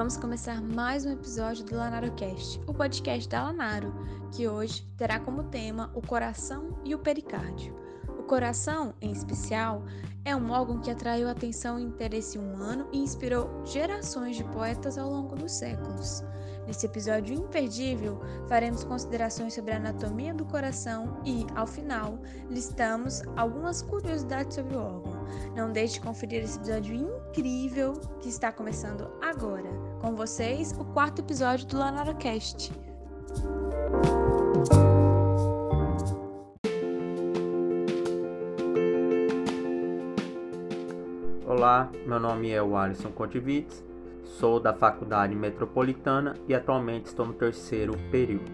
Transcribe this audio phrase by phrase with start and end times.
[0.00, 3.92] Vamos começar mais um episódio do LanaroCast, o podcast da Lanaro,
[4.32, 7.76] que hoje terá como tema o coração e o pericárdio.
[8.30, 9.82] Coração, em especial,
[10.24, 15.10] é um órgão que atraiu atenção e interesse humano e inspirou gerações de poetas ao
[15.10, 16.22] longo dos séculos.
[16.64, 23.82] Nesse episódio imperdível, faremos considerações sobre a anatomia do coração e, ao final, listamos algumas
[23.82, 25.26] curiosidades sobre o órgão.
[25.56, 29.70] Não deixe de conferir esse episódio incrível que está começando agora.
[30.00, 32.72] Com vocês, o quarto episódio do LanaraCast.
[41.60, 43.84] Olá, meu nome é o Alisson Contivitz
[44.24, 48.50] Sou da Faculdade Metropolitana e atualmente estou no terceiro período.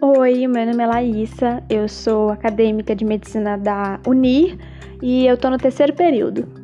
[0.00, 4.58] Oi, meu nome é Laísa, eu sou acadêmica de medicina da Unir
[5.00, 6.55] e eu estou no terceiro período.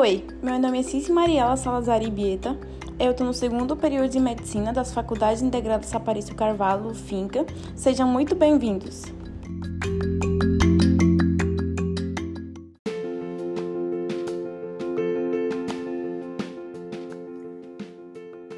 [0.00, 2.56] Oi, meu nome é Cici Mariela Salazar Ibieta.
[3.00, 7.44] Eu estou no segundo período de medicina das Faculdades Integradas Saparício Carvalho, FINCA.
[7.74, 9.02] Sejam muito bem-vindos.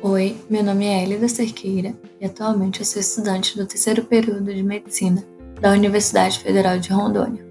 [0.02, 4.62] Oi, meu nome é Elida Cerqueira e atualmente eu sou estudante do terceiro período de
[4.62, 5.24] medicina
[5.58, 7.49] da Universidade Federal de Rondônia.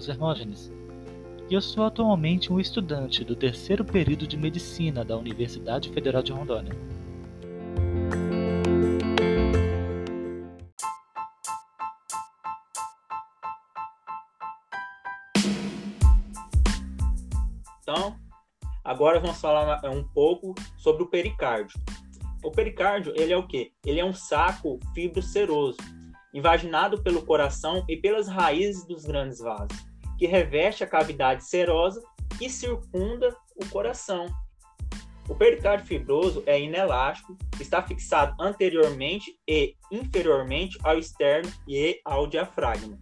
[0.00, 0.72] Carlos Hermógenes
[1.50, 6.32] e eu sou atualmente um estudante do terceiro período de Medicina da Universidade Federal de
[6.32, 6.72] Rondônia.
[17.82, 18.16] Então,
[18.84, 21.78] agora vamos falar um pouco sobre o pericárdio.
[22.44, 23.72] O pericárdio, ele é o quê?
[23.84, 25.76] Ele é um saco fibroceroso
[26.32, 29.89] invaginado pelo coração e pelas raízes dos grandes vasos,
[30.20, 32.02] que reveste a cavidade serosa
[32.36, 34.26] que circunda o coração.
[35.26, 42.98] O pericárdio fibroso é inelástico, está fixado anteriormente e inferiormente ao externo e ao diafragma.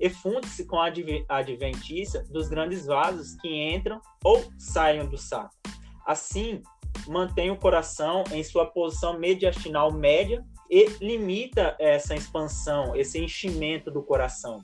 [0.00, 0.90] E funde-se com a
[1.28, 5.54] adventícia dos grandes vasos que entram ou saem do saco.
[6.04, 6.60] Assim,
[7.06, 14.02] mantém o coração em sua posição mediastinal média e limita essa expansão, esse enchimento do
[14.02, 14.60] coração.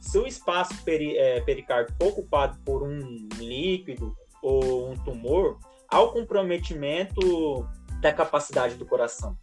[0.00, 6.00] Se o espaço peri, é, pericárdio for ocupado por um líquido ou um tumor, há
[6.00, 7.68] o comprometimento
[8.00, 9.36] da capacidade do coração.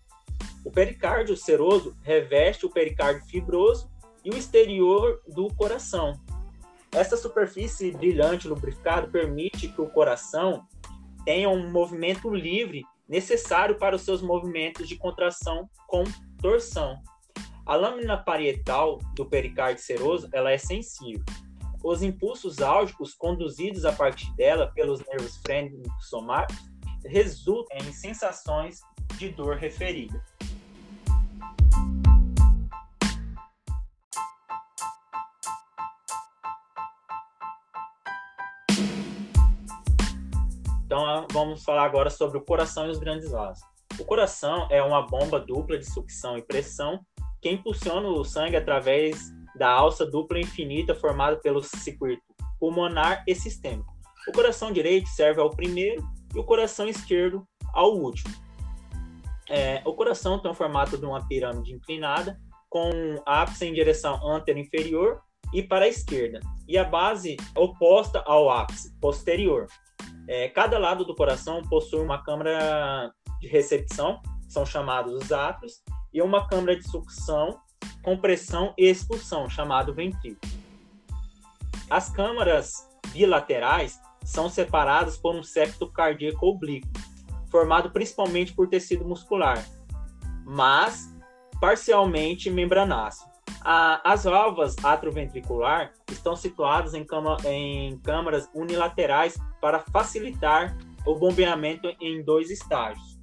[0.65, 3.89] O pericárdio seroso reveste o pericárdio fibroso
[4.25, 6.19] e o exterior do coração.
[6.91, 10.65] Essa superfície brilhante lubrificada permite que o coração
[11.23, 16.03] tenha um movimento livre necessário para os seus movimentos de contração com
[16.41, 16.97] torção.
[17.67, 21.25] A lâmina parietal do pericárdio seroso ela é sensível.
[21.83, 26.63] Os impulsos álgicos conduzidos a partir dela pelos nervos frênicos somáticos
[27.03, 28.79] resultam em sensações
[29.17, 30.23] de dor referida.
[40.85, 43.61] Então vamos falar agora sobre o coração e os grandes vasos.
[43.99, 47.05] O coração é uma bomba dupla de sucção e pressão
[47.41, 49.19] que impulsiona o sangue através
[49.55, 52.21] da alça dupla infinita formada pelo circuito
[52.59, 53.95] pulmonar e sistêmico.
[54.27, 56.03] O coração direito serve ao primeiro
[56.33, 58.33] e o coração esquerdo ao último.
[59.49, 62.37] É, o coração tem o formato de uma pirâmide inclinada,
[62.69, 62.89] com
[63.25, 65.21] ápice em direção antero-inferior
[65.53, 69.67] e para a esquerda, e a base oposta ao ápice posterior.
[70.27, 73.09] É, cada lado do coração possui uma câmara
[73.39, 75.81] de recepção, são chamados os átrios,
[76.13, 77.59] e uma câmara de sucção,
[78.01, 80.51] compressão e expulsão, chamado ventrículo.
[81.89, 86.87] As câmaras bilaterais são separadas por um septo cardíaco oblíquo,
[87.49, 89.63] formado principalmente por tecido muscular,
[90.45, 91.13] mas
[91.61, 93.27] parcialmente membranáceo.
[93.63, 102.23] as válvulas atroventricular estão situadas em, cama, em câmaras unilaterais para facilitar o bombeamento em
[102.23, 103.16] dois estágios.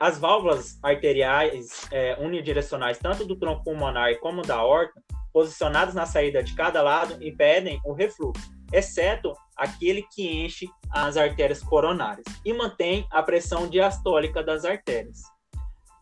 [0.00, 5.02] As válvulas arteriais é, unidirecionais, tanto do tronco pulmonar como da aorta,
[5.32, 8.56] posicionadas na saída de cada lado, impedem o refluxo.
[8.72, 15.22] exceto aquele que enche as artérias coronárias e mantém a pressão diastólica das artérias.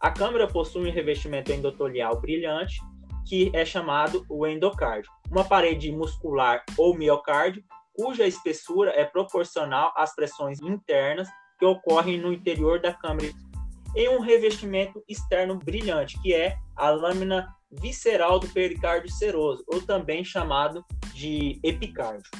[0.01, 2.81] A câmara possui um revestimento endotelial brilhante,
[3.27, 7.65] que é chamado o endocárdio, uma parede muscular ou miocárdio,
[7.95, 11.29] cuja espessura é proporcional às pressões internas
[11.59, 13.27] que ocorrem no interior da câmara,
[13.97, 20.23] e um revestimento externo brilhante, que é a lâmina visceral do pericárdio seroso, ou também
[20.23, 20.85] chamado
[21.15, 22.31] de epicárdio.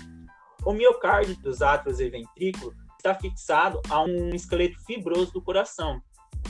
[0.65, 6.01] O miocárdio dos átrios e ventrículos está fixado a um esqueleto fibroso do coração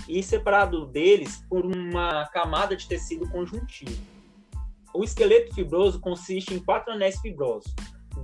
[0.09, 3.97] e separado deles por uma camada de tecido conjuntivo.
[4.93, 7.73] O esqueleto fibroso consiste em quatro anéis fibrosos,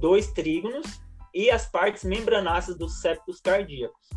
[0.00, 1.00] dois trígonos
[1.32, 4.08] e as partes membranáceas dos septos cardíacos.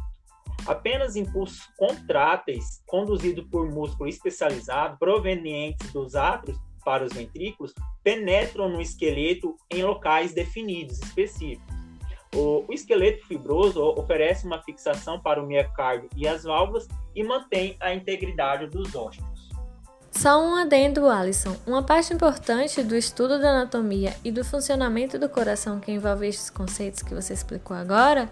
[0.65, 7.73] Apenas impulsos contráteis, conduzidos por músculo especializado, provenientes dos átrios para os ventrículos,
[8.03, 11.75] penetram no esqueleto em locais definidos, específicos.
[12.35, 17.93] O, esqueleto fibroso oferece uma fixação para o miocárdio e as válvulas e mantém a
[17.93, 19.49] integridade dos ósseos.
[20.11, 21.55] Só um adendo, Alisson.
[21.67, 26.49] Uma parte importante do estudo da anatomia e do funcionamento do coração que envolve estes
[26.49, 28.29] conceitos que você explicou agora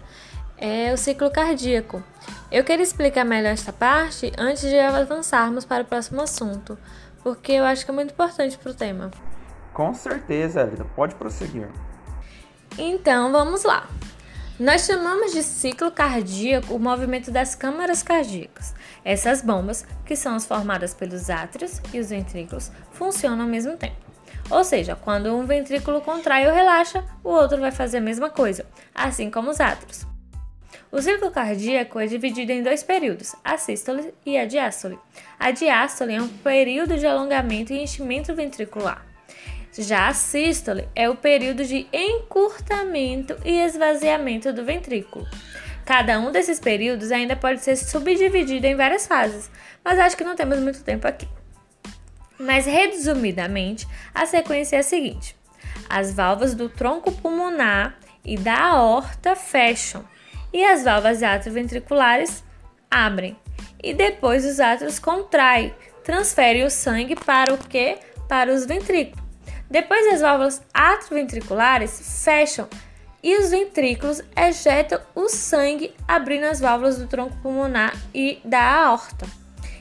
[0.64, 2.02] é o ciclo cardíaco.
[2.50, 6.78] Eu quero explicar melhor esta parte antes de avançarmos para o próximo assunto,
[7.22, 9.10] porque eu acho que é muito importante para o tema.
[9.74, 10.86] Com certeza, Elida.
[10.96, 11.68] Pode prosseguir.
[12.78, 13.86] Então, vamos lá.
[14.58, 18.72] Nós chamamos de ciclo cardíaco o movimento das câmaras cardíacas.
[19.04, 23.96] Essas bombas, que são as formadas pelos átrios e os ventrículos, funcionam ao mesmo tempo.
[24.48, 28.64] Ou seja, quando um ventrículo contrai ou relaxa, o outro vai fazer a mesma coisa,
[28.94, 30.13] assim como os átrios.
[30.94, 34.96] O ciclo cardíaco é dividido em dois períodos, a sístole e a diástole.
[35.40, 39.04] A diástole é um período de alongamento e enchimento ventricular.
[39.76, 45.26] Já a sístole é o período de encurtamento e esvaziamento do ventrículo.
[45.84, 49.50] Cada um desses períodos ainda pode ser subdividido em várias fases,
[49.84, 51.26] mas acho que não temos muito tempo aqui.
[52.38, 55.34] Mas resumidamente, a sequência é a seguinte:
[55.88, 60.13] as válvulas do tronco pulmonar e da aorta fecham
[60.54, 62.44] e as válvulas atrioventriculares
[62.88, 63.36] abrem.
[63.82, 65.74] E depois os átrios contraem,
[66.04, 67.98] transferem o sangue para o que?
[68.28, 69.22] Para os ventrículos.
[69.68, 72.68] Depois as válvulas atrioventriculares fecham
[73.20, 79.26] e os ventrículos ejetam o sangue abrindo as válvulas do tronco pulmonar e da aorta.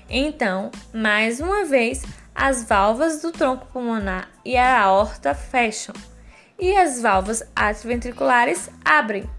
[0.09, 2.03] Então, mais uma vez,
[2.33, 5.93] as válvulas do tronco pulmonar e a aorta fecham
[6.57, 9.29] e as válvulas atrioventriculares abrem.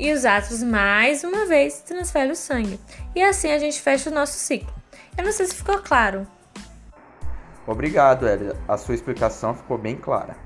[0.00, 2.80] E os átrios, mais uma vez, transferem o sangue.
[3.14, 4.72] E assim a gente fecha o nosso ciclo.
[5.16, 6.26] Eu não sei se ficou claro.
[7.66, 8.56] Obrigado, Elia.
[8.66, 10.38] A sua explicação ficou bem clara.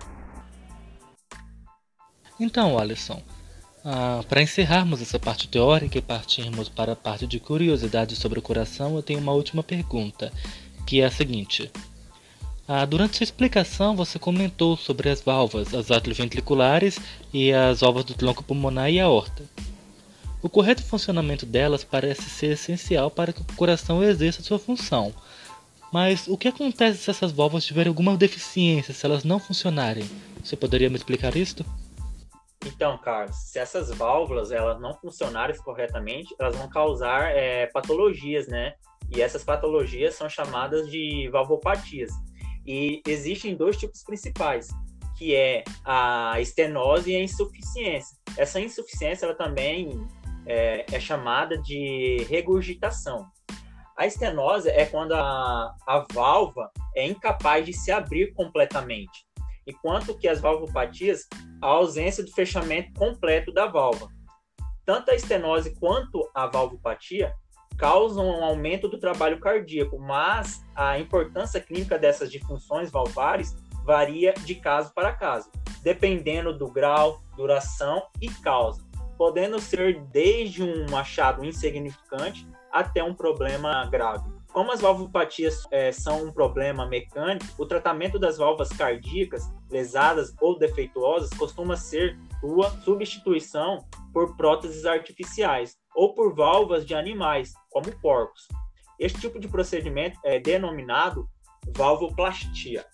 [2.41, 3.23] Então, Alisson,
[3.85, 8.43] ah, para encerrarmos essa parte teórica e partirmos para a parte de curiosidade sobre o
[8.43, 10.33] coração, eu tenho uma última pergunta,
[10.85, 11.71] que é a seguinte.
[12.67, 16.99] Ah, durante sua explicação, você comentou sobre as válvulas, as atrioventriculares
[17.33, 19.45] e as válvulas do tronco pulmonar e aorta.
[20.41, 25.13] O correto funcionamento delas parece ser essencial para que o coração exerça sua função,
[25.93, 30.05] mas o que acontece se essas válvulas tiverem alguma deficiência, se elas não funcionarem?
[30.43, 31.65] Você poderia me explicar isto?
[32.67, 38.73] Então, Carlos, se essas válvulas elas não funcionarem corretamente, elas vão causar é, patologias, né?
[39.15, 42.11] E essas patologias são chamadas de valvopatias.
[42.67, 44.69] E existem dois tipos principais,
[45.17, 48.17] que é a estenose e a insuficiência.
[48.37, 50.07] Essa insuficiência ela também
[50.47, 53.27] é, é chamada de regurgitação.
[53.97, 59.25] A estenose é quando a, a válvula é incapaz de se abrir completamente,
[59.67, 61.29] enquanto que as valvopatias,
[61.63, 64.11] a ausência do fechamento completo da válvula.
[64.85, 67.33] Tanto a estenose quanto a valvopatia
[67.77, 74.55] causam um aumento do trabalho cardíaco, mas a importância clínica dessas disfunções valvares varia de
[74.55, 75.51] caso para caso,
[75.83, 78.83] dependendo do grau, duração e causa,
[79.19, 84.33] podendo ser desde um achado insignificante até um problema grave.
[84.53, 90.57] Como as valvopatias é, são um problema mecânico, o tratamento das válvulas cardíacas lesadas ou
[90.57, 98.49] defeituosas costuma ser sua substituição por próteses artificiais ou por válvulas de animais, como porcos.
[98.99, 101.29] Este tipo de procedimento é denominado
[101.77, 102.85] valvoplastia.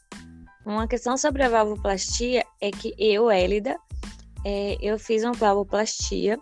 [0.64, 3.76] Uma questão sobre a valvoplastia é que eu, Élida,
[4.44, 6.38] é, eu fiz uma valvoplastia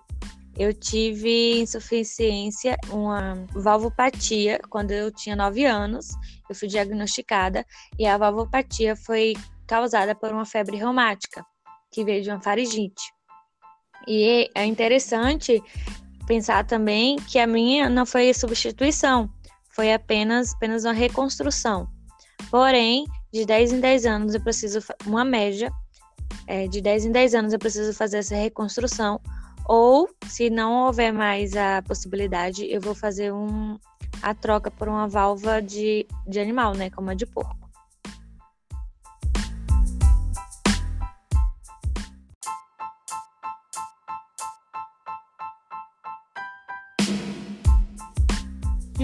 [0.59, 6.09] eu tive insuficiência, uma valvopatia quando eu tinha 9 anos.
[6.51, 7.65] Eu fui diagnosticada
[7.97, 9.35] e a valvopatia foi
[9.69, 11.47] causada por uma febre reumática,
[11.93, 13.05] que veio de uma faringite.
[14.09, 15.63] E é interessante
[16.29, 19.31] pensar também que a minha não foi substituição,
[19.71, 21.89] foi apenas, apenas uma reconstrução.
[22.51, 25.73] Porém, de 10 em 10 anos eu preciso, uma média,
[26.47, 29.19] é, de 10 em 10 anos eu preciso fazer essa reconstrução,
[29.67, 33.79] ou se não houver mais a possibilidade, eu vou fazer um,
[34.21, 37.68] a troca por uma válvula de, de animal, né, como a de porco.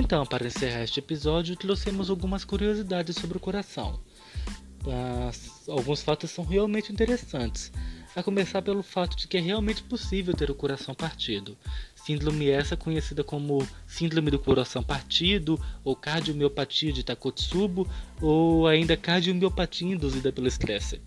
[0.04, 3.98] Então, para encerrar este episódio, trouxemos algumas curiosidades sobre o coração.
[5.66, 7.72] alguns fatos são realmente interessantes,
[8.14, 11.56] a começar pelo fato de que é realmente possível ter o coração partido.
[11.96, 17.88] Síndrome essa conhecida como síndrome do coração partido, ou cardiomiopatia de Takotsubo,
[18.20, 21.00] ou ainda cardiomiopatia induzida pelo estresse.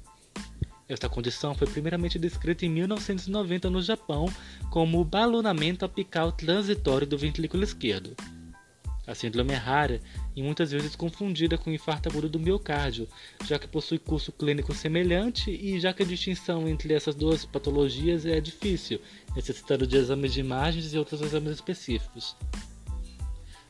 [0.90, 4.26] Esta condição foi primeiramente descrita em 1990 no Japão
[4.72, 8.16] como balonamento apical transitório do ventrículo esquerdo.
[9.08, 10.02] A síndrome é rara
[10.36, 13.08] e muitas vezes confundida com infarto agudo do miocárdio,
[13.46, 18.26] já que possui curso clínico semelhante e já que a distinção entre essas duas patologias
[18.26, 19.00] é difícil,
[19.34, 22.36] necessitando de exames de imagens e outros exames específicos.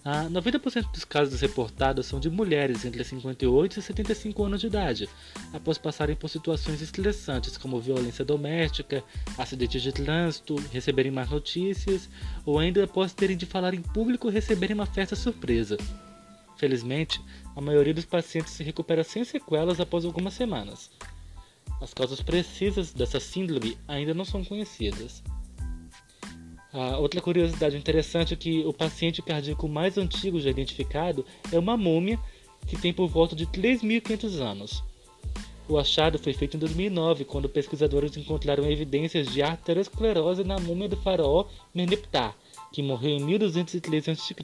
[0.10, 5.10] Ah, 90% dos casos reportados são de mulheres entre 58 e 75 anos de idade,
[5.52, 9.04] após passarem por situações estressantes como violência doméstica,
[9.38, 12.08] acidentes de trânsito, receberem más notícias
[12.46, 15.76] ou ainda após terem de falar em público ou receberem uma festa surpresa.
[16.56, 17.20] Felizmente,
[17.54, 20.90] a maioria dos pacientes se recupera sem sequelas após algumas semanas.
[21.82, 25.22] As causas precisas dessa síndrome ainda não são conhecidas.
[26.80, 31.76] Ah, outra curiosidade interessante é que o paciente cardíaco mais antigo já identificado é uma
[31.76, 32.20] múmia
[32.68, 34.84] que tem por volta de 3.500 anos.
[35.68, 40.96] O achado foi feito em 2009, quando pesquisadores encontraram evidências de arteriosclerose na múmia do
[40.98, 42.36] faraó Meneptah,
[42.72, 44.36] que morreu em 1203 a.C.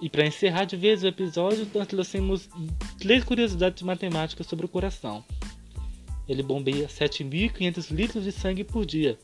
[0.00, 2.48] E para encerrar de vez o episódio, nós trouxemos
[2.96, 5.24] três curiosidades matemáticas sobre o coração.
[6.28, 9.18] Ele bombeia 7.500 litros de sangue por dia,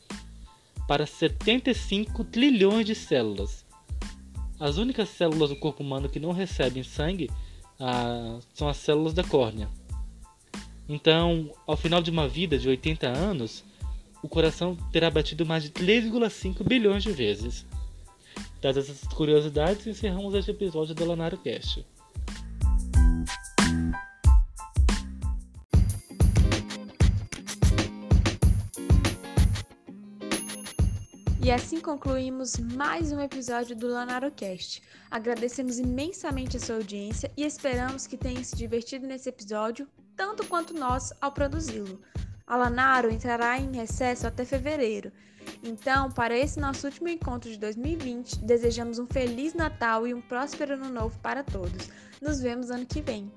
[0.87, 3.65] para 75 trilhões de células.
[4.59, 7.29] As únicas células do corpo humano que não recebem sangue
[7.79, 9.69] ah, são as células da córnea.
[10.87, 13.63] Então, ao final de uma vida de 80 anos,
[14.21, 17.65] o coração terá batido mais de 3,5 bilhões de vezes.
[18.61, 21.85] Dadas essas curiosidades, encerramos este episódio do Lanário Cast.
[31.45, 34.81] E assim concluímos mais um episódio do LanaroCast.
[35.11, 40.73] Agradecemos imensamente a sua audiência e esperamos que tenha se divertido nesse episódio, tanto quanto
[40.73, 42.01] nós ao produzi-lo.
[42.47, 45.11] A Lanaro entrará em recesso até fevereiro.
[45.61, 50.73] Então, para esse nosso último encontro de 2020, desejamos um feliz Natal e um próspero
[50.73, 51.91] ano novo para todos.
[52.19, 53.31] Nos vemos ano que vem.